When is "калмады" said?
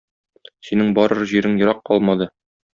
1.93-2.33